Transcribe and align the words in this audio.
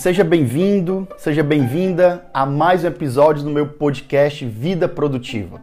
seja 0.00 0.24
bem-vindo, 0.24 1.06
seja 1.18 1.42
bem-vinda 1.42 2.24
a 2.32 2.46
mais 2.46 2.84
um 2.84 2.86
episódio 2.86 3.42
do 3.42 3.50
meu 3.50 3.66
podcast 3.66 4.46
Vida 4.46 4.88
Produtiva. 4.88 5.60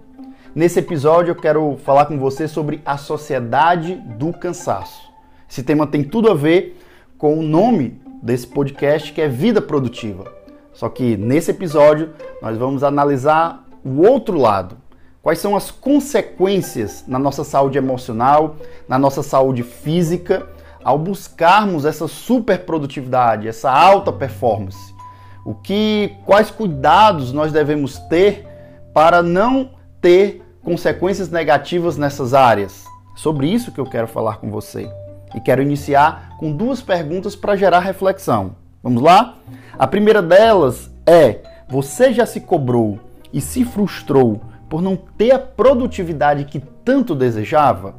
Nesse 0.53 0.77
episódio 0.77 1.31
eu 1.31 1.35
quero 1.35 1.75
falar 1.83 2.05
com 2.05 2.19
você 2.19 2.47
sobre 2.47 2.79
a 2.85 2.99
sociedade 2.99 3.95
do 3.95 4.31
cansaço. 4.31 5.11
Esse 5.49 5.63
tema 5.63 5.87
tem 5.87 6.03
tudo 6.03 6.29
a 6.29 6.35
ver 6.35 6.79
com 7.17 7.39
o 7.39 7.41
nome 7.41 7.99
desse 8.21 8.45
podcast 8.45 9.11
que 9.11 9.21
é 9.21 9.27
Vida 9.27 9.59
Produtiva. 9.59 10.31
Só 10.71 10.87
que 10.87 11.17
nesse 11.17 11.49
episódio 11.49 12.11
nós 12.39 12.55
vamos 12.59 12.83
analisar 12.83 13.65
o 13.83 14.03
outro 14.03 14.37
lado. 14.37 14.77
Quais 15.23 15.39
são 15.39 15.55
as 15.55 15.71
consequências 15.71 17.03
na 17.07 17.17
nossa 17.17 17.43
saúde 17.43 17.79
emocional, 17.79 18.55
na 18.87 18.99
nossa 18.99 19.23
saúde 19.23 19.63
física 19.63 20.47
ao 20.87 20.97
buscarmos 20.97 21.83
essa 21.83 22.07
super 22.07 22.59
produtividade, 22.59 23.45
essa 23.45 23.69
alta 23.69 24.09
performance? 24.09 24.95
O 25.43 25.53
que, 25.53 26.15
quais 26.25 26.49
cuidados 26.49 27.33
nós 27.33 27.51
devemos 27.51 27.99
ter 27.99 28.47
para 28.93 29.21
não 29.21 29.71
ter 29.99 30.41
consequências 30.63 31.29
negativas 31.29 31.97
nessas 31.97 32.33
áreas? 32.33 32.85
Sobre 33.17 33.49
isso 33.49 33.69
que 33.73 33.81
eu 33.81 33.85
quero 33.85 34.07
falar 34.07 34.37
com 34.37 34.49
você. 34.49 34.89
E 35.35 35.41
quero 35.41 35.61
iniciar 35.61 36.37
com 36.39 36.55
duas 36.55 36.81
perguntas 36.81 37.35
para 37.35 37.57
gerar 37.57 37.79
reflexão. 37.79 38.55
Vamos 38.81 39.03
lá? 39.03 39.39
A 39.77 39.87
primeira 39.87 40.21
delas 40.21 40.89
é: 41.05 41.41
você 41.67 42.13
já 42.13 42.25
se 42.25 42.39
cobrou 42.39 42.97
e 43.33 43.41
se 43.41 43.65
frustrou 43.65 44.39
por 44.69 44.81
não 44.81 44.95
ter 44.95 45.31
a 45.31 45.39
produtividade 45.39 46.45
que 46.45 46.61
tanto 46.61 47.13
desejava? 47.13 47.95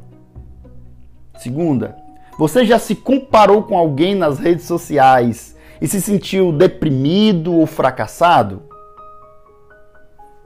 Segunda, 1.37 2.08
você 2.39 2.63
já 2.63 2.79
se 2.79 2.95
comparou 2.95 3.63
com 3.63 3.77
alguém 3.77 4.15
nas 4.15 4.39
redes 4.39 4.63
sociais 4.63 5.57
e 5.81 5.85
se 5.89 5.99
sentiu 5.99 6.53
deprimido 6.53 7.53
ou 7.53 7.65
fracassado? 7.65 8.61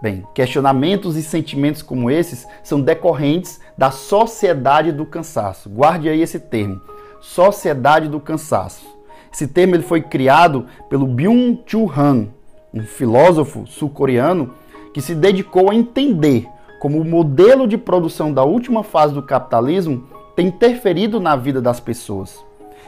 Bem, 0.01 0.25
questionamentos 0.33 1.15
e 1.15 1.21
sentimentos 1.21 1.83
como 1.83 2.09
esses 2.09 2.47
são 2.63 2.81
decorrentes 2.81 3.61
da 3.77 3.91
sociedade 3.91 4.91
do 4.91 5.05
cansaço. 5.05 5.69
Guarde 5.69 6.09
aí 6.09 6.19
esse 6.19 6.39
termo, 6.39 6.81
sociedade 7.21 8.09
do 8.09 8.19
cansaço. 8.19 8.87
Esse 9.31 9.47
termo 9.47 9.75
ele 9.75 9.83
foi 9.83 10.01
criado 10.01 10.65
pelo 10.89 11.05
Byung-Chul 11.05 11.91
Han, 11.95 12.29
um 12.73 12.81
filósofo 12.81 13.67
sul-coreano 13.67 14.55
que 14.95 14.99
se 14.99 15.13
dedicou 15.13 15.69
a 15.69 15.75
entender 15.75 16.47
como 16.79 16.99
o 16.99 17.05
modelo 17.05 17.67
de 17.67 17.77
produção 17.77 18.33
da 18.33 18.43
última 18.43 18.83
fase 18.83 19.13
do 19.13 19.21
capitalismo 19.21 20.22
tem 20.35 20.47
interferido 20.47 21.19
na 21.19 21.35
vida 21.35 21.61
das 21.61 21.79
pessoas. 21.79 22.43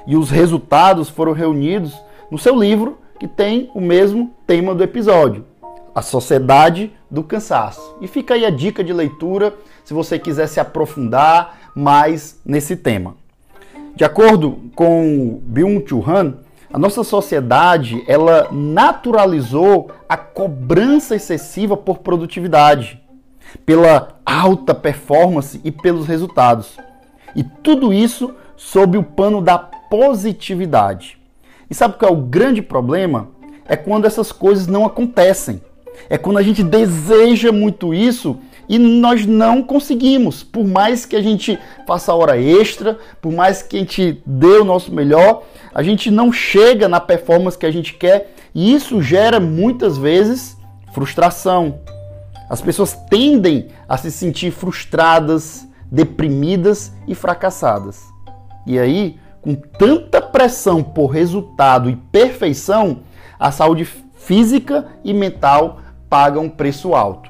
E 0.07 0.15
os 0.15 0.29
resultados 0.29 1.09
foram 1.09 1.31
reunidos 1.31 1.95
no 2.29 2.37
seu 2.37 2.55
livro, 2.55 2.99
que 3.19 3.27
tem 3.27 3.69
o 3.73 3.81
mesmo 3.81 4.33
tema 4.45 4.75
do 4.75 4.83
episódio, 4.83 5.45
A 5.93 6.01
Sociedade 6.01 6.91
do 7.09 7.23
Cansaço. 7.23 7.95
E 8.01 8.07
fica 8.07 8.33
aí 8.33 8.45
a 8.45 8.49
dica 8.49 8.83
de 8.83 8.93
leitura 8.93 9.53
se 9.83 9.93
você 9.93 10.19
quiser 10.19 10.47
se 10.47 10.59
aprofundar 10.59 11.71
mais 11.75 12.39
nesse 12.45 12.75
tema. 12.75 13.15
De 13.95 14.03
acordo 14.03 14.59
com 14.75 15.39
Byung-Chul 15.45 16.03
Han, 16.07 16.33
a 16.71 16.77
nossa 16.77 17.03
sociedade 17.03 18.03
ela 18.07 18.49
naturalizou 18.51 19.89
a 20.09 20.17
cobrança 20.17 21.15
excessiva 21.15 21.77
por 21.77 21.99
produtividade, 21.99 23.01
pela 23.65 24.19
alta 24.25 24.75
performance 24.75 25.61
e 25.63 25.71
pelos 25.71 26.05
resultados. 26.05 26.77
E 27.35 27.43
tudo 27.43 27.93
isso 27.93 28.33
sob 28.55 28.97
o 28.97 29.03
pano 29.03 29.41
da 29.41 29.57
positividade. 29.57 31.17
E 31.69 31.75
sabe 31.75 31.97
qual 31.97 32.11
é 32.11 32.13
o 32.13 32.21
grande 32.21 32.61
problema? 32.61 33.29
É 33.67 33.75
quando 33.75 34.05
essas 34.05 34.31
coisas 34.31 34.67
não 34.67 34.85
acontecem. 34.85 35.61
É 36.09 36.17
quando 36.17 36.37
a 36.37 36.43
gente 36.43 36.63
deseja 36.63 37.51
muito 37.51 37.93
isso 37.93 38.37
e 38.67 38.77
nós 38.77 39.25
não 39.25 39.63
conseguimos. 39.63 40.43
Por 40.43 40.65
mais 40.65 41.05
que 41.05 41.15
a 41.15 41.21
gente 41.21 41.57
faça 41.87 42.13
hora 42.13 42.39
extra, 42.39 42.97
por 43.21 43.31
mais 43.31 43.61
que 43.61 43.77
a 43.77 43.79
gente 43.79 44.21
dê 44.25 44.57
o 44.59 44.65
nosso 44.65 44.93
melhor, 44.93 45.43
a 45.73 45.81
gente 45.83 46.09
não 46.11 46.31
chega 46.31 46.87
na 46.87 46.99
performance 46.99 47.57
que 47.57 47.65
a 47.65 47.71
gente 47.71 47.93
quer 47.93 48.33
e 48.53 48.73
isso 48.73 49.01
gera 49.01 49.39
muitas 49.39 49.97
vezes 49.97 50.57
frustração. 50.93 51.79
As 52.49 52.61
pessoas 52.61 52.93
tendem 53.09 53.67
a 53.89 53.97
se 53.97 54.11
sentir 54.11 54.51
frustradas, 54.51 55.67
deprimidas 55.91 56.93
e 57.07 57.15
fracassadas. 57.15 58.03
E 58.65 58.79
aí, 58.79 59.19
com 59.41 59.53
tanta 59.53 60.21
pressão 60.21 60.81
por 60.81 61.07
resultado 61.07 61.89
e 61.89 61.95
perfeição, 61.95 62.99
a 63.39 63.51
saúde 63.51 63.85
física 63.85 64.87
e 65.03 65.13
mental 65.13 65.79
paga 66.09 66.39
um 66.39 66.49
preço 66.49 66.95
alto. 66.95 67.29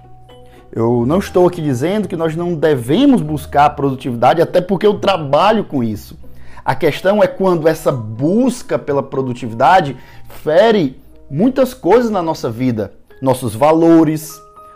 Eu 0.71 1.05
não 1.05 1.19
estou 1.19 1.47
aqui 1.47 1.61
dizendo 1.61 2.07
que 2.07 2.16
nós 2.16 2.35
não 2.35 2.53
devemos 2.53 3.21
buscar 3.21 3.69
produtividade, 3.71 4.41
até 4.41 4.59
porque 4.59 4.85
eu 4.85 4.99
trabalho 4.99 5.63
com 5.63 5.83
isso. 5.83 6.17
A 6.63 6.73
questão 6.73 7.23
é 7.23 7.27
quando 7.27 7.67
essa 7.67 7.91
busca 7.91 8.79
pela 8.79 9.03
produtividade 9.03 9.95
fere 10.27 11.01
muitas 11.29 11.73
coisas 11.73 12.09
na 12.09 12.22
nossa 12.22 12.49
vida, 12.49 12.93
nossos 13.22 13.55
valores, 13.55 14.33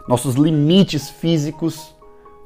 nossos 0.07 0.35
limites 0.35 1.09
físicos, 1.09 1.93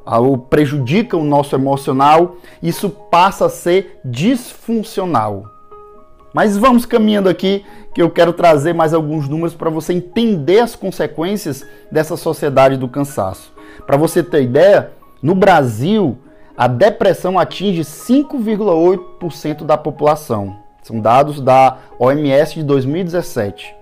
ou 0.06 0.38
prejudica 0.38 1.16
o 1.16 1.24
nosso 1.24 1.56
emocional, 1.56 2.38
isso 2.62 2.90
passa 2.90 3.46
a 3.46 3.50
ser 3.50 4.00
disfuncional. 4.04 5.46
Mas 6.34 6.58
vamos 6.58 6.86
caminhando 6.86 7.30
aqui, 7.30 7.64
que 7.94 8.02
eu 8.02 8.10
quero 8.10 8.34
trazer 8.34 8.74
mais 8.74 8.94
alguns 8.94 9.30
números 9.30 9.54
para 9.54 9.70
você 9.70 9.94
entender 9.94 10.60
as 10.60 10.76
consequências 10.76 11.64
dessa 11.92 12.18
sociedade 12.18 12.76
do 12.76 12.88
cansaço. 12.88 13.54
Para 13.86 13.98
você 13.98 14.24
ter 14.24 14.42
ideia, 14.42 14.92
no 15.22 15.36
Brasil, 15.36 16.18
a 16.58 16.68
depressão 16.68 17.38
atinge 17.38 17.82
5,8% 17.82 19.64
da 19.64 19.78
população. 19.78 20.58
São 20.82 21.00
dados 21.00 21.40
da 21.40 21.78
OMS 21.98 22.56
de 22.56 22.64
2017. 22.64 23.74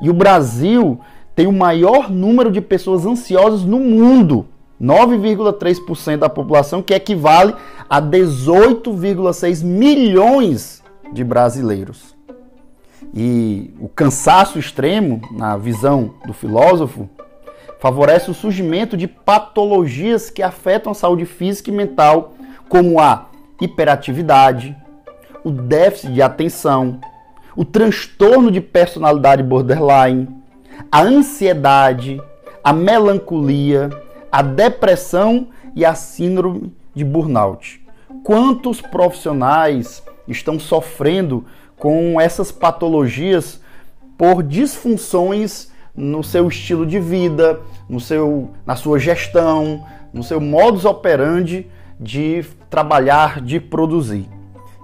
E 0.00 0.10
o 0.10 0.14
Brasil 0.14 0.98
tem 1.34 1.46
o 1.46 1.52
maior 1.52 2.10
número 2.10 2.50
de 2.50 2.60
pessoas 2.60 3.06
ansiosas 3.06 3.64
no 3.64 3.78
mundo. 3.78 4.48
9,3% 4.82 6.16
da 6.18 6.28
população, 6.28 6.82
que 6.82 6.92
equivale 6.92 7.54
a 7.88 8.02
18,6 8.02 9.62
milhões 9.62 10.82
de 11.12 11.22
brasileiros. 11.22 12.16
E 13.14 13.72
o 13.78 13.88
cansaço 13.88 14.58
extremo, 14.58 15.20
na 15.30 15.56
visão 15.56 16.14
do 16.26 16.32
filósofo, 16.32 17.08
favorece 17.78 18.30
o 18.30 18.34
surgimento 18.34 18.96
de 18.96 19.06
patologias 19.06 20.30
que 20.30 20.42
afetam 20.42 20.92
a 20.92 20.94
saúde 20.94 21.26
física 21.26 21.70
e 21.70 21.74
mental, 21.74 22.34
como 22.68 22.98
a 22.98 23.26
hiperatividade, 23.60 24.76
o 25.44 25.50
déficit 25.50 26.12
de 26.12 26.22
atenção, 26.22 27.00
o 27.54 27.64
transtorno 27.64 28.50
de 28.50 28.60
personalidade 28.60 29.42
borderline, 29.42 30.28
a 30.90 31.02
ansiedade, 31.02 32.20
a 32.64 32.72
melancolia, 32.72 33.90
a 34.32 34.40
depressão 34.40 35.48
e 35.76 35.84
a 35.84 35.94
síndrome 35.94 36.74
de 36.94 37.04
burnout. 37.04 37.84
Quantos 38.24 38.80
profissionais 38.80 40.02
estão 40.26 40.58
sofrendo 40.58 41.44
com 41.76 42.18
essas 42.18 42.50
patologias 42.50 43.60
por 44.16 44.42
disfunções 44.42 45.70
no 45.94 46.24
seu 46.24 46.48
estilo 46.48 46.86
de 46.86 46.98
vida, 46.98 47.60
no 47.88 48.00
seu, 48.00 48.50
na 48.64 48.74
sua 48.74 48.98
gestão, 48.98 49.84
no 50.12 50.22
seu 50.22 50.40
modus 50.40 50.86
operandi 50.86 51.66
de 52.00 52.44
trabalhar, 52.70 53.40
de 53.40 53.60
produzir. 53.60 54.26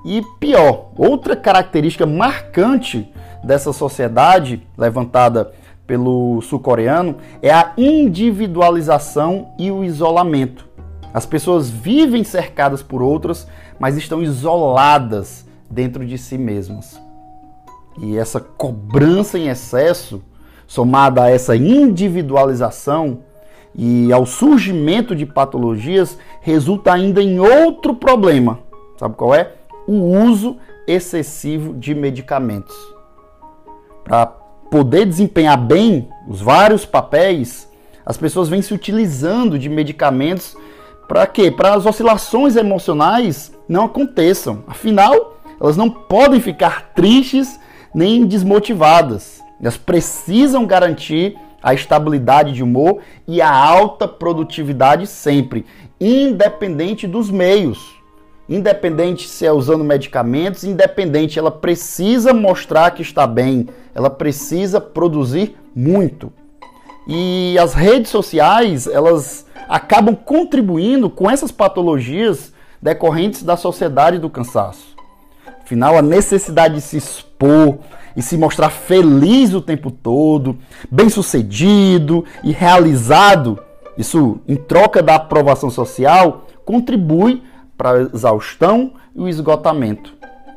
E 0.04 0.22
pior, 0.38 0.90
outra 0.96 1.34
característica 1.34 2.04
marcante 2.04 3.10
dessa 3.42 3.72
sociedade 3.72 4.66
levantada 4.76 5.52
pelo 5.88 6.42
sul-coreano 6.42 7.16
é 7.40 7.50
a 7.50 7.72
individualização 7.78 9.48
e 9.58 9.70
o 9.70 9.82
isolamento. 9.82 10.68
As 11.14 11.24
pessoas 11.24 11.70
vivem 11.70 12.22
cercadas 12.22 12.82
por 12.82 13.02
outras, 13.02 13.48
mas 13.80 13.96
estão 13.96 14.22
isoladas 14.22 15.46
dentro 15.68 16.04
de 16.04 16.18
si 16.18 16.36
mesmas. 16.36 17.00
E 18.00 18.18
essa 18.18 18.38
cobrança 18.38 19.38
em 19.38 19.48
excesso, 19.48 20.22
somada 20.66 21.22
a 21.24 21.30
essa 21.30 21.56
individualização 21.56 23.20
e 23.74 24.12
ao 24.12 24.26
surgimento 24.26 25.16
de 25.16 25.24
patologias, 25.24 26.18
resulta 26.42 26.92
ainda 26.92 27.22
em 27.22 27.40
outro 27.40 27.94
problema. 27.94 28.58
Sabe 28.98 29.14
qual 29.16 29.34
é? 29.34 29.54
O 29.86 29.94
uso 29.94 30.58
excessivo 30.86 31.72
de 31.72 31.94
medicamentos. 31.94 32.76
Para 34.04 34.26
poder 34.70 35.06
desempenhar 35.06 35.56
bem 35.56 36.08
os 36.26 36.40
vários 36.40 36.84
papéis, 36.84 37.68
as 38.04 38.16
pessoas 38.16 38.48
vêm 38.48 38.62
se 38.62 38.72
utilizando 38.72 39.58
de 39.58 39.68
medicamentos 39.68 40.56
para 41.08 41.26
quê? 41.26 41.50
Para 41.50 41.72
as 41.72 41.86
oscilações 41.86 42.54
emocionais 42.54 43.50
não 43.66 43.86
aconteçam. 43.86 44.62
Afinal, 44.66 45.38
elas 45.58 45.76
não 45.76 45.88
podem 45.88 46.38
ficar 46.38 46.92
tristes 46.94 47.58
nem 47.94 48.26
desmotivadas. 48.26 49.42
Elas 49.60 49.78
precisam 49.78 50.66
garantir 50.66 51.36
a 51.62 51.72
estabilidade 51.72 52.52
de 52.52 52.62
humor 52.62 52.98
e 53.26 53.40
a 53.40 53.50
alta 53.50 54.06
produtividade 54.06 55.06
sempre, 55.06 55.64
independente 55.98 57.06
dos 57.06 57.30
meios. 57.30 57.97
Independente 58.48 59.28
se 59.28 59.44
é 59.44 59.52
usando 59.52 59.84
medicamentos, 59.84 60.64
independente, 60.64 61.38
ela 61.38 61.50
precisa 61.50 62.32
mostrar 62.32 62.92
que 62.92 63.02
está 63.02 63.26
bem, 63.26 63.68
ela 63.94 64.08
precisa 64.08 64.80
produzir 64.80 65.54
muito. 65.74 66.32
E 67.06 67.58
as 67.58 67.74
redes 67.74 68.10
sociais, 68.10 68.86
elas 68.86 69.46
acabam 69.68 70.16
contribuindo 70.16 71.10
com 71.10 71.30
essas 71.30 71.52
patologias 71.52 72.52
decorrentes 72.80 73.42
da 73.42 73.56
sociedade 73.56 74.18
do 74.18 74.30
cansaço. 74.30 74.96
Afinal, 75.62 75.98
a 75.98 76.02
necessidade 76.02 76.76
de 76.76 76.80
se 76.80 76.96
expor 76.96 77.78
e 78.16 78.22
se 78.22 78.38
mostrar 78.38 78.70
feliz 78.70 79.52
o 79.52 79.60
tempo 79.60 79.90
todo, 79.90 80.56
bem-sucedido 80.90 82.24
e 82.42 82.50
realizado, 82.50 83.58
isso 83.96 84.40
em 84.48 84.56
troca 84.56 85.02
da 85.02 85.16
aprovação 85.16 85.68
social, 85.68 86.46
contribui 86.64 87.42
para 87.78 87.92
a 87.92 88.02
exaustão 88.02 88.92
e 89.14 89.20
o 89.20 89.28
esgotamento. 89.28 90.12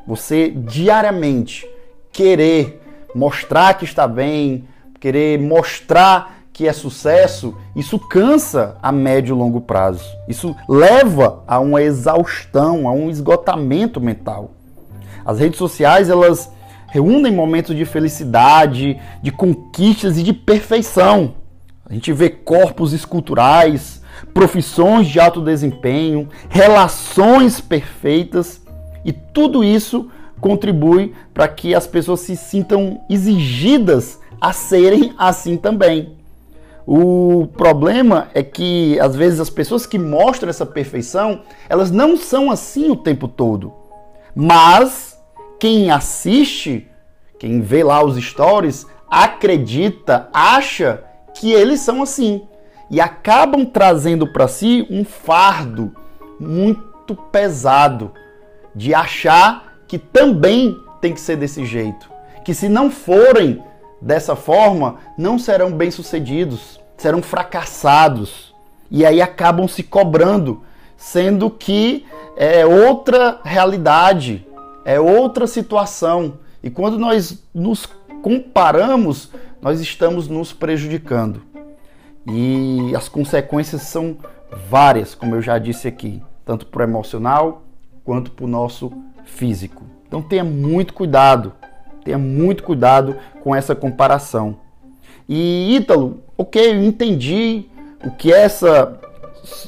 Você 0.08 0.50
diariamente 0.50 1.70
querer 2.12 2.82
mostrar 3.14 3.76
que 3.76 3.86
está 3.86 4.08
bem, 4.08 4.68
querer 5.00 5.40
mostrar 5.40 6.40
que 6.52 6.68
é 6.68 6.74
sucesso, 6.74 7.56
isso 7.76 7.98
cansa 7.98 8.78
a 8.82 8.92
médio 8.92 9.36
e 9.36 9.38
longo 9.38 9.62
prazo. 9.62 10.04
Isso 10.28 10.56
leva 10.68 11.44
a 11.48 11.60
uma 11.60 11.82
exaustão, 11.82 12.90
a 12.90 12.92
um 12.92 13.10
esgotamento 13.10 14.02
mental. 14.02 14.52
As 15.24 15.40
redes 15.40 15.58
sociais, 15.58 16.10
elas 16.10 16.52
reúnem 16.88 17.34
momentos 17.34 17.76
de 17.76 17.86
felicidade, 17.86 19.00
de 19.22 19.32
conquistas 19.32 20.18
e 20.18 20.24
de 20.24 20.34
perfeição. 20.34 21.36
A 21.86 21.94
gente 21.94 22.12
vê 22.12 22.30
corpos 22.30 22.92
esculturais, 22.92 24.01
profissões 24.34 25.08
de 25.08 25.20
alto 25.20 25.42
desempenho, 25.42 26.28
relações 26.50 27.60
perfeitas 27.60 28.62
e 29.04 29.12
tudo 29.12 29.64
isso 29.64 30.10
contribui 30.40 31.14
para 31.34 31.48
que 31.48 31.76
as 31.76 31.86
pessoas 31.86 32.22
se 32.22 32.36
sintam 32.36 33.02
exigidas 33.10 34.20
a 34.40 34.52
serem 34.52 35.14
assim 35.18 35.56
também. 35.56 36.18
O 36.86 37.48
problema 37.56 38.30
é 38.34 38.42
que 38.42 39.00
às 39.00 39.16
vezes 39.16 39.40
as 39.40 39.50
pessoas 39.50 39.86
que 39.86 40.00
mostram 40.00 40.50
essa 40.50 40.66
perfeição, 40.66 41.42
elas 41.70 41.92
não 41.92 42.18
são 42.18 42.50
assim 42.50 42.90
o 42.90 42.96
tempo 42.96 43.28
todo. 43.28 43.72
Mas 44.36 45.18
quem 45.60 45.92
assiste, 45.92 46.88
quem 47.38 47.62
vê 47.62 47.84
lá 47.84 48.04
os 48.04 48.22
stories, 48.22 48.88
acredita, 49.10 50.28
acha 50.34 51.04
que 51.36 51.52
eles 51.52 51.82
são 51.82 52.02
assim 52.02 52.42
e 52.92 53.00
acabam 53.00 53.66
trazendo 53.66 54.28
para 54.28 54.50
si 54.50 54.86
um 54.92 55.06
fardo 55.06 55.96
muito 56.38 57.16
pesado 57.16 58.12
de 58.76 58.94
achar 58.94 59.78
que 59.88 59.98
também 59.98 60.78
tem 61.00 61.14
que 61.14 61.22
ser 61.22 61.38
desse 61.38 61.66
jeito, 61.66 62.12
que 62.44 62.54
se 62.54 62.68
não 62.68 62.92
forem 62.92 63.64
dessa 64.02 64.36
forma, 64.36 64.98
não 65.18 65.40
serão 65.40 65.72
bem-sucedidos, 65.72 66.82
serão 66.98 67.22
fracassados. 67.22 68.54
E 68.90 69.06
aí 69.06 69.22
acabam 69.22 69.68
se 69.68 69.84
cobrando, 69.84 70.62
sendo 70.98 71.50
que 71.50 72.06
é 72.36 72.66
outra 72.66 73.40
realidade, 73.44 74.46
é 74.84 75.00
outra 75.00 75.48
situação. 75.48 76.40
E 76.62 76.70
quando 76.70 77.00
nós 77.00 77.42
nos 77.54 77.88
comparamos, 78.22 79.32
nós 79.62 79.80
estamos 79.80 80.28
nos 80.28 80.52
prejudicando. 80.52 81.51
E 82.28 82.94
as 82.96 83.10
consequências 83.10 83.84
são 83.84 84.18
várias, 84.70 85.16
como 85.16 85.36
eu 85.36 85.42
já 85.42 85.58
disse 85.58 85.88
aqui, 85.88 86.22
tanto 86.46 86.66
para 86.66 86.82
o 86.82 86.84
emocional 86.84 87.64
quanto 88.04 88.32
para 88.32 88.46
o 88.46 88.48
nosso 88.48 88.92
físico. 89.24 89.84
Então 90.08 90.22
tenha 90.22 90.44
muito 90.44 90.94
cuidado 90.94 91.54
Tenha 92.04 92.18
muito 92.18 92.64
cuidado 92.64 93.16
com 93.44 93.56
essa 93.56 93.76
comparação. 93.76 94.58
E 95.30 95.76
Ítalo, 95.76 96.22
ok, 96.38 96.72
eu 96.72 96.84
entendi 96.84 97.66
o 98.04 98.12
que 98.12 98.34
é 98.34 98.42
essa, 98.42 99.00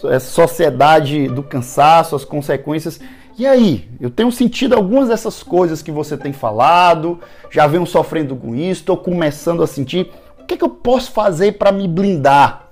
essa 0.06 0.32
sociedade 0.32 1.28
do 1.28 1.44
cansaço, 1.44 2.16
as 2.16 2.26
consequências. 2.26 3.00
E 3.38 3.46
aí, 3.46 3.88
eu 4.00 4.10
tenho 4.10 4.32
sentido 4.32 4.74
algumas 4.74 5.10
dessas 5.10 5.42
coisas 5.44 5.82
que 5.82 5.92
você 5.92 6.18
tem 6.18 6.34
falado, 6.34 7.20
já 7.50 7.68
venho 7.68 7.86
sofrendo 7.86 8.36
com 8.36 8.56
isso, 8.56 8.82
estou 8.82 8.98
começando 8.98 9.64
a 9.64 9.68
sentir. 9.68 10.12
O 10.44 10.46
que, 10.46 10.56
é 10.56 10.58
que 10.58 10.64
eu 10.64 10.70
posso 10.70 11.12
fazer 11.12 11.54
para 11.54 11.72
me 11.72 11.88
blindar? 11.88 12.68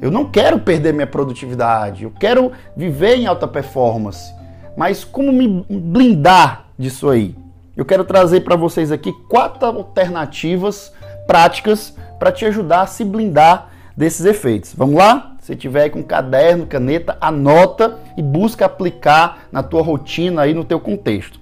Eu 0.00 0.10
não 0.10 0.24
quero 0.24 0.58
perder 0.58 0.94
minha 0.94 1.06
produtividade, 1.06 2.04
eu 2.04 2.10
quero 2.10 2.50
viver 2.74 3.16
em 3.16 3.26
alta 3.26 3.46
performance. 3.46 4.32
Mas 4.74 5.04
como 5.04 5.30
me 5.30 5.66
blindar 5.68 6.64
disso 6.78 7.10
aí? 7.10 7.36
Eu 7.76 7.84
quero 7.84 8.04
trazer 8.04 8.40
para 8.40 8.56
vocês 8.56 8.90
aqui 8.90 9.12
quatro 9.28 9.66
alternativas 9.66 10.94
práticas 11.26 11.94
para 12.18 12.32
te 12.32 12.46
ajudar 12.46 12.80
a 12.80 12.86
se 12.86 13.04
blindar 13.04 13.68
desses 13.94 14.24
efeitos. 14.24 14.74
Vamos 14.74 14.96
lá? 14.96 15.36
Se 15.40 15.54
tiver 15.54 15.90
com 15.90 16.02
caderno, 16.02 16.66
caneta, 16.66 17.18
anota 17.20 17.98
e 18.16 18.22
busca 18.22 18.64
aplicar 18.64 19.46
na 19.52 19.62
tua 19.62 19.82
rotina 19.82 20.40
aí 20.40 20.54
no 20.54 20.64
teu 20.64 20.80
contexto. 20.80 21.38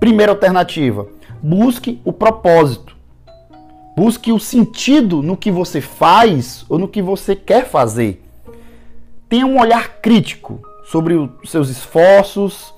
Primeira 0.00 0.32
alternativa: 0.32 1.06
busque 1.42 2.00
o 2.02 2.14
propósito. 2.14 2.99
Busque 4.00 4.32
o 4.32 4.40
sentido 4.40 5.22
no 5.22 5.36
que 5.36 5.50
você 5.50 5.78
faz 5.78 6.64
ou 6.70 6.78
no 6.78 6.88
que 6.88 7.02
você 7.02 7.36
quer 7.36 7.66
fazer. 7.66 8.24
Tenha 9.28 9.44
um 9.44 9.60
olhar 9.60 10.00
crítico 10.00 10.58
sobre 10.86 11.12
os 11.12 11.50
seus 11.50 11.68
esforços, 11.68 12.72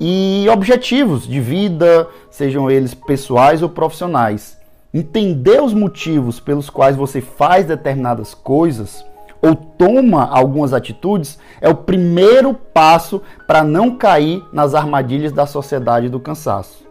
e 0.00 0.48
objetivos 0.52 1.28
de 1.28 1.40
vida, 1.40 2.08
sejam 2.28 2.68
eles 2.68 2.92
pessoais 2.92 3.62
ou 3.62 3.68
profissionais. 3.68 4.58
Entender 4.92 5.62
os 5.62 5.72
motivos 5.72 6.40
pelos 6.40 6.68
quais 6.68 6.96
você 6.96 7.20
faz 7.20 7.66
determinadas 7.66 8.34
coisas 8.34 9.06
ou 9.40 9.54
toma 9.54 10.24
algumas 10.24 10.72
atitudes 10.72 11.38
é 11.60 11.68
o 11.68 11.76
primeiro 11.76 12.52
passo 12.52 13.22
para 13.46 13.62
não 13.62 13.94
cair 13.94 14.42
nas 14.52 14.74
armadilhas 14.74 15.30
da 15.30 15.46
sociedade 15.46 16.08
do 16.08 16.18
cansaço. 16.18 16.84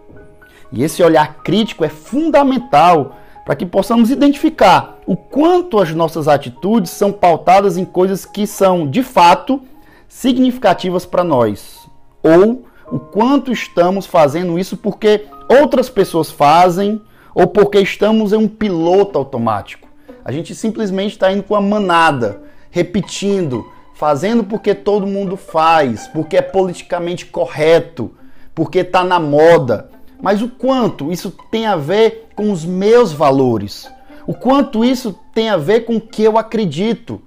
E 0.72 0.84
esse 0.84 1.04
olhar 1.04 1.44
crítico 1.44 1.84
é 1.84 1.90
fundamental 1.90 3.18
para 3.46 3.56
que 3.56 3.66
possamos 3.66 4.10
identificar 4.10 5.00
o 5.06 5.16
quanto 5.16 5.80
as 5.80 5.92
nossas 5.94 6.28
atitudes 6.28 6.92
são 6.92 7.12
pautadas 7.12 7.78
em 7.78 7.86
coisas 7.86 8.26
que 8.26 8.48
são 8.48 8.88
de 8.88 9.04
fato 9.04 9.62
significativas 10.08 11.06
para 11.06 11.24
nós 11.24 11.88
ou 12.22 12.66
o 12.92 13.00
quanto 13.00 13.52
estamos 13.52 14.06
fazendo 14.06 14.58
isso 14.58 14.78
porque 14.78 15.26
outras 15.50 15.90
pessoas 15.90 16.32
fazem 16.32 17.02
ou 17.34 17.48
porque 17.48 17.80
estamos 17.80 18.32
em 18.32 18.38
um 18.38 18.48
piloto 18.48 19.18
automático. 19.18 19.88
A 20.24 20.32
gente 20.32 20.56
simplesmente 20.56 21.12
está 21.12 21.32
indo 21.32 21.44
com 21.44 21.56
a 21.56 21.62
manada, 21.62 22.44
repetindo, 22.70 23.66
fazendo 23.94 24.44
porque 24.44 24.74
todo 24.74 25.08
mundo 25.08 25.36
faz, 25.36 26.08
porque 26.08 26.38
é 26.38 26.42
politicamente 26.42 27.26
correto, 27.26 28.12
porque 28.54 28.80
está 28.80 29.04
na 29.04 29.20
moda. 29.20 29.90
Mas 30.24 30.42
o 30.42 30.48
quanto 30.48 31.12
isso 31.12 31.36
tem 31.52 31.66
a 31.66 31.76
ver 31.76 32.30
com 32.34 32.50
os 32.50 32.64
meus 32.64 33.12
valores? 33.12 33.92
O 34.26 34.34
quanto 34.34 34.86
isso 34.86 35.20
tem 35.34 35.50
a 35.50 35.58
ver 35.58 35.82
com 35.82 35.98
o 35.98 36.02
que 36.02 36.24
eu 36.24 36.38
acredito? 36.38 37.22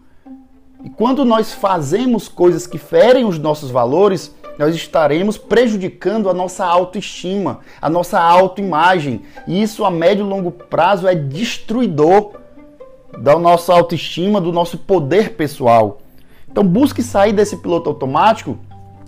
E 0.83 0.89
quando 0.89 1.23
nós 1.23 1.53
fazemos 1.53 2.27
coisas 2.27 2.67
que 2.67 2.79
ferem 2.79 3.27
os 3.27 3.39
nossos 3.39 3.71
valores, 3.71 4.35
nós 4.59 4.75
estaremos 4.75 5.37
prejudicando 5.37 6.31
a 6.31 6.33
nossa 6.33 6.65
autoestima, 6.65 7.61
a 7.83 7.91
nossa 7.91 8.19
autoimagem. 8.19 9.21
E 9.47 9.63
isso 9.63 9.85
a 9.85 9.91
médio 9.91 10.25
e 10.25 10.29
longo 10.31 10.51
prazo 10.51 11.07
é 11.07 11.15
destruidor 11.15 12.31
da 13.19 13.39
nossa 13.39 13.75
autoestima, 13.75 14.41
do 14.41 14.53
nosso 14.53 14.79
poder 14.79 15.35
pessoal. 15.35 15.99
Então 16.51 16.65
busque 16.67 17.03
sair 17.03 17.35
desse 17.35 17.59
piloto 17.59 17.91
automático 17.91 18.57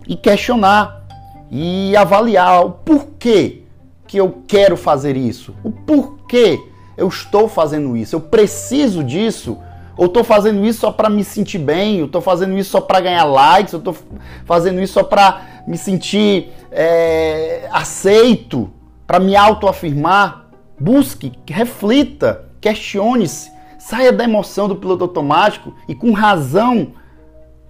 e 0.06 0.14
questionar 0.14 1.06
e 1.50 1.96
avaliar 1.96 2.66
o 2.66 2.70
porquê 2.72 3.62
que 4.08 4.16
eu 4.16 4.42
quero 4.48 4.76
fazer 4.76 5.16
isso, 5.16 5.54
o 5.62 5.70
porquê 5.70 6.60
eu 6.96 7.06
estou 7.06 7.48
fazendo 7.48 7.96
isso, 7.96 8.16
eu 8.16 8.20
preciso 8.20 9.04
disso? 9.04 9.58
Ou 9.96 10.06
estou 10.06 10.24
fazendo 10.24 10.64
isso 10.64 10.80
só 10.80 10.92
para 10.92 11.10
me 11.10 11.22
sentir 11.24 11.58
bem, 11.58 11.98
eu 11.98 12.06
estou 12.06 12.20
fazendo 12.20 12.56
isso 12.56 12.70
só 12.70 12.80
para 12.80 13.00
ganhar 13.00 13.24
likes, 13.24 13.72
eu 13.72 13.80
estou 13.80 13.96
fazendo 14.44 14.80
isso 14.80 14.94
só 14.94 15.02
para 15.02 15.62
me 15.66 15.76
sentir 15.76 16.52
é, 16.70 17.68
aceito, 17.72 18.70
para 19.06 19.18
me 19.18 19.34
autoafirmar. 19.36 20.46
Busque, 20.78 21.32
reflita, 21.48 22.44
questione-se, 22.60 23.50
saia 23.76 24.12
da 24.12 24.22
emoção 24.22 24.68
do 24.68 24.76
piloto 24.76 25.02
automático 25.02 25.74
e 25.88 25.94
com 25.94 26.12
razão 26.12 26.92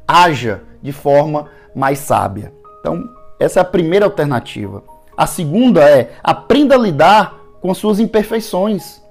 haja 0.07 0.63
de 0.83 0.93
forma 0.93 1.49
mais 1.75 1.99
sábia. 1.99 2.53
Então, 2.81 3.09
essa 3.41 3.61
é 3.61 3.63
a 3.63 3.65
primeira 3.65 4.05
alternativa. 4.05 4.83
A 5.19 5.27
segunda 5.27 5.83
é 5.83 6.13
aprenda 6.23 6.77
a 6.77 6.79
lidar 6.79 7.35
com 7.61 7.75
suas 7.75 7.99
imperfeições. 7.99 9.03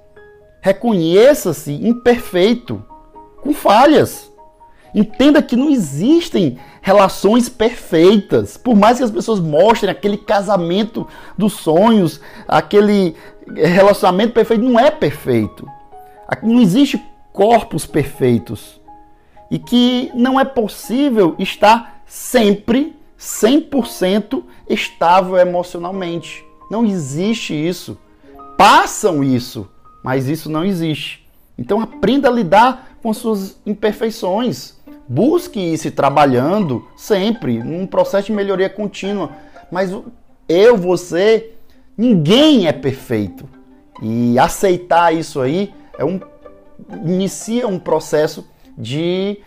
Reconheça-se 0.62 1.74
imperfeito, 1.74 2.82
com 3.42 3.54
falhas. 3.54 4.32
Entenda 4.96 5.44
que 5.44 5.58
não 5.58 5.70
existem 5.70 6.58
relações 6.82 7.50
perfeitas. 7.50 8.56
Por 8.56 8.74
mais 8.74 9.00
que 9.00 9.04
as 9.04 9.12
pessoas 9.12 9.42
mostrem 9.42 9.92
aquele 9.92 10.16
casamento 10.16 11.06
dos 11.38 11.56
sonhos, 11.56 12.22
aquele 12.48 13.14
relacionamento 13.54 14.32
perfeito, 14.32 14.64
não 14.64 14.80
é 14.80 14.90
perfeito. 14.90 15.68
Não 16.42 16.62
existe 16.62 17.04
corpos 17.34 17.86
perfeitos. 17.86 18.80
E 19.52 19.60
que 19.60 20.10
não 20.16 20.40
é 20.40 20.46
possível 20.46 21.36
estar 21.38 22.02
sempre 22.06 22.97
100% 23.20 24.44
estável 24.70 25.38
emocionalmente. 25.38 26.46
Não 26.70 26.86
existe 26.86 27.54
isso. 27.54 27.98
Passam 28.58 29.24
isso, 29.24 29.70
mas 30.04 30.28
isso 30.28 30.50
não 30.50 30.64
existe. 30.64 31.28
Então 31.58 31.82
aprenda 31.82 32.28
a 32.28 32.32
lidar 32.32 32.98
com 33.02 33.14
suas 33.14 33.60
imperfeições. 33.66 34.76
Busque 35.08 35.60
ir 35.60 35.78
se 35.78 35.92
trabalhando 35.92 36.86
sempre, 36.96 37.64
num 37.64 37.88
processo 37.88 38.28
de 38.28 38.34
melhoria 38.34 38.70
contínua. 38.70 39.32
Mas 39.72 39.96
eu, 40.48 40.78
você, 40.78 41.54
ninguém 41.98 42.68
é 42.68 42.74
perfeito. 42.74 43.48
E 44.02 44.38
aceitar 44.38 45.14
isso 45.14 45.40
aí 45.40 45.74
é 45.98 46.06
um 46.06 46.20
inicia 47.04 47.68
um 47.68 47.80
processo 47.80 48.48
de 48.78 49.40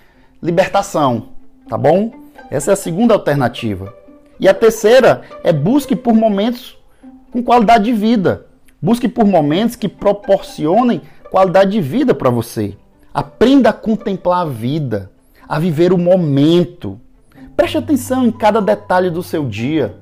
libertação, 0.42 1.28
tá 1.68 1.78
bom? 1.78 2.12
Essa 2.50 2.72
é 2.72 2.74
a 2.74 2.76
segunda 2.76 3.14
alternativa. 3.14 3.94
E 4.38 4.48
a 4.48 4.54
terceira 4.54 5.22
é 5.44 5.52
busque 5.52 5.94
por 5.94 6.14
momentos 6.14 6.78
com 7.30 7.42
qualidade 7.42 7.84
de 7.84 7.92
vida. 7.92 8.46
Busque 8.80 9.08
por 9.08 9.26
momentos 9.26 9.76
que 9.76 9.88
proporcionem 9.88 11.02
qualidade 11.30 11.72
de 11.72 11.80
vida 11.80 12.14
para 12.14 12.30
você. 12.30 12.76
Aprenda 13.12 13.70
a 13.70 13.72
contemplar 13.72 14.42
a 14.42 14.48
vida, 14.48 15.10
a 15.48 15.58
viver 15.58 15.92
o 15.92 15.98
momento. 15.98 17.00
Preste 17.56 17.76
atenção 17.76 18.26
em 18.26 18.32
cada 18.32 18.60
detalhe 18.60 19.10
do 19.10 19.22
seu 19.22 19.46
dia. 19.46 19.96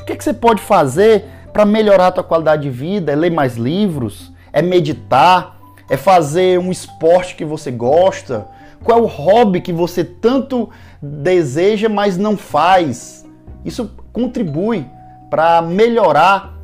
O 0.00 0.04
que, 0.04 0.12
é 0.12 0.16
que 0.16 0.22
você 0.22 0.32
pode 0.32 0.62
fazer 0.62 1.24
para 1.52 1.64
melhorar 1.64 2.08
a 2.08 2.12
tua 2.12 2.24
qualidade 2.24 2.62
de 2.62 2.70
vida? 2.70 3.12
É 3.12 3.16
ler 3.16 3.30
mais 3.30 3.56
livros? 3.56 4.32
É 4.52 4.62
meditar? 4.62 5.58
É 5.90 5.96
fazer 5.96 6.58
um 6.58 6.70
esporte 6.70 7.34
que 7.34 7.44
você 7.44 7.70
gosta? 7.70 8.46
Qual 8.82 8.98
é 8.98 9.02
o 9.02 9.06
hobby 9.06 9.60
que 9.60 9.72
você 9.72 10.04
tanto 10.04 10.68
deseja, 11.00 11.88
mas 11.88 12.16
não 12.16 12.36
faz? 12.36 13.24
Isso 13.64 13.90
contribui 14.12 14.86
para 15.30 15.62
melhorar 15.62 16.54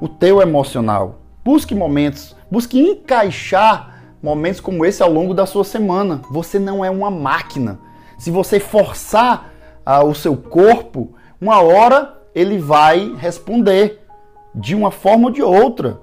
o 0.00 0.08
teu 0.08 0.40
emocional. 0.42 1.20
Busque 1.44 1.74
momentos, 1.74 2.36
busque 2.50 2.78
encaixar 2.78 4.00
momentos 4.22 4.60
como 4.60 4.84
esse 4.84 5.02
ao 5.02 5.10
longo 5.10 5.34
da 5.34 5.46
sua 5.46 5.64
semana. 5.64 6.20
Você 6.30 6.58
não 6.58 6.84
é 6.84 6.90
uma 6.90 7.10
máquina. 7.10 7.78
Se 8.18 8.30
você 8.30 8.60
forçar 8.60 9.50
ah, 9.84 10.04
o 10.04 10.14
seu 10.14 10.36
corpo, 10.36 11.14
uma 11.40 11.60
hora 11.60 12.18
ele 12.34 12.58
vai 12.58 13.14
responder 13.16 14.06
de 14.54 14.74
uma 14.74 14.90
forma 14.90 15.26
ou 15.26 15.30
de 15.32 15.42
outra, 15.42 16.00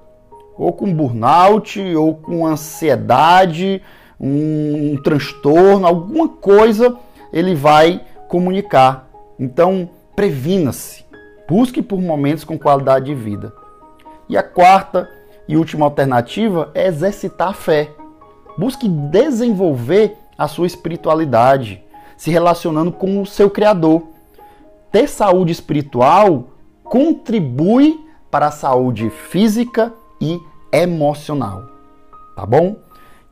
ou 0.58 0.72
com 0.72 0.92
burnout, 0.92 1.80
ou 1.94 2.14
com 2.14 2.46
ansiedade, 2.46 3.82
um, 4.20 4.92
um 4.92 5.02
transtorno, 5.02 5.86
alguma 5.86 6.28
coisa 6.28 6.96
ele 7.32 7.54
vai 7.54 8.04
comunicar. 8.28 9.08
Então, 9.38 9.88
previna-se. 10.14 11.04
Busque 11.48 11.80
por 11.82 12.00
momentos 12.00 12.44
com 12.44 12.58
qualidade 12.58 13.06
de 13.06 13.14
vida. 13.14 13.52
E 14.28 14.36
a 14.36 14.42
quarta 14.42 15.08
e 15.48 15.56
última 15.56 15.86
alternativa 15.86 16.70
é 16.74 16.86
exercitar 16.86 17.48
a 17.48 17.52
fé. 17.52 17.90
Busque 18.56 18.88
desenvolver 18.88 20.16
a 20.36 20.46
sua 20.46 20.66
espiritualidade, 20.66 21.82
se 22.16 22.30
relacionando 22.30 22.92
com 22.92 23.20
o 23.20 23.26
seu 23.26 23.50
Criador. 23.50 24.04
Ter 24.92 25.08
saúde 25.08 25.52
espiritual 25.52 26.50
contribui 26.84 27.98
para 28.30 28.46
a 28.46 28.50
saúde 28.52 29.10
física 29.10 29.92
e 30.20 30.38
emocional. 30.72 31.64
Tá 32.36 32.46
bom? 32.46 32.76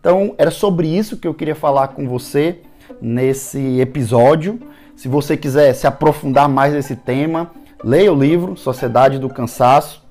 Então, 0.01 0.35
era 0.39 0.51
sobre 0.51 0.89
isso 0.89 1.17
que 1.17 1.27
eu 1.27 1.35
queria 1.35 1.55
falar 1.55 1.89
com 1.89 2.09
você 2.09 2.61
nesse 3.01 3.81
episódio. 3.81 4.61
Se 4.97 5.09
você 5.09 5.37
quiser 5.37 5.73
se 5.75 5.87
aprofundar 5.87 6.49
mais 6.49 6.73
nesse 6.73 6.97
tema, 6.97 7.51
leia 7.83 8.13
o 8.13 8.19
livro 8.19 8.57
Sociedade 8.57 9.19
do 9.19 9.29
Cansaço 9.29 10.03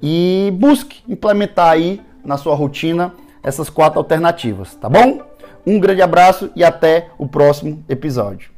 e 0.00 0.52
busque 0.54 1.02
implementar 1.08 1.70
aí 1.70 2.00
na 2.24 2.36
sua 2.36 2.54
rotina 2.54 3.12
essas 3.42 3.68
quatro 3.68 3.98
alternativas, 3.98 4.74
tá 4.74 4.88
bom? 4.88 5.20
Um 5.66 5.78
grande 5.78 6.02
abraço 6.02 6.50
e 6.54 6.62
até 6.62 7.08
o 7.18 7.26
próximo 7.26 7.84
episódio. 7.88 8.51